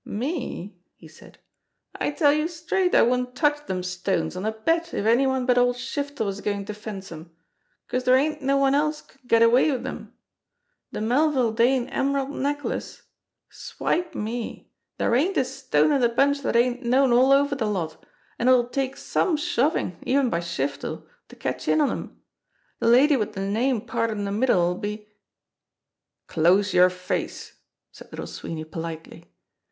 [0.03, 1.37] "Me," he said,
[1.93, 5.45] "I tell youse straight I wouldn't touch dem stones on a bet if any one
[5.45, 7.29] but old Shiftel was goin' to fence 'em,
[7.87, 10.11] 'cause dere ain't no one else could get away wid 'em.
[10.91, 13.03] De Melville Dane emerald necklace!
[13.51, 14.71] Swipe me!
[14.97, 18.03] Dere ain't a stone in de bunch dat ain't known all over de lot,
[18.39, 21.07] an' it'll 138 JIMMIE DALE AND THE PHANTOM CLUE take some shovin', even by Shiftel,
[21.27, 22.21] to cash in on 'em.
[22.79, 25.09] De lady wid de name parted in de middle'll be"
[26.25, 27.53] "Close your face!"
[27.91, 29.31] said Little Sweeney politely.